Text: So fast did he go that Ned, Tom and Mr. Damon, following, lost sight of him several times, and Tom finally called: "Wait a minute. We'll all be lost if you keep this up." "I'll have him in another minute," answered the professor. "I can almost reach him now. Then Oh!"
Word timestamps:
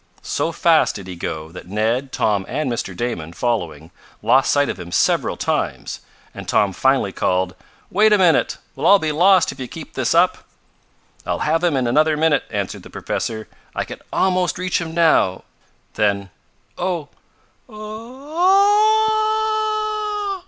So 0.23 0.51
fast 0.51 0.95
did 0.95 1.05
he 1.05 1.15
go 1.15 1.51
that 1.51 1.67
Ned, 1.67 2.11
Tom 2.11 2.43
and 2.49 2.71
Mr. 2.71 2.97
Damon, 2.97 3.33
following, 3.33 3.91
lost 4.23 4.51
sight 4.51 4.67
of 4.67 4.79
him 4.79 4.91
several 4.91 5.37
times, 5.37 5.99
and 6.33 6.47
Tom 6.47 6.73
finally 6.73 7.11
called: 7.11 7.53
"Wait 7.91 8.11
a 8.11 8.17
minute. 8.17 8.57
We'll 8.75 8.87
all 8.87 8.97
be 8.97 9.11
lost 9.11 9.51
if 9.51 9.59
you 9.59 9.67
keep 9.67 9.93
this 9.93 10.15
up." 10.15 10.39
"I'll 11.23 11.41
have 11.45 11.63
him 11.63 11.77
in 11.77 11.85
another 11.85 12.17
minute," 12.17 12.45
answered 12.49 12.81
the 12.81 12.89
professor. 12.89 13.47
"I 13.75 13.83
can 13.83 13.99
almost 14.11 14.57
reach 14.57 14.81
him 14.81 14.95
now. 14.95 15.43
Then 15.93 16.31
Oh!" 16.79 17.09